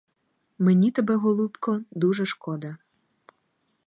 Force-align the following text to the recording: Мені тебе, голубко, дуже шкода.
Мені 0.59 0.91
тебе, 0.91 1.15
голубко, 1.15 1.81
дуже 1.91 2.25
шкода. 2.25 2.77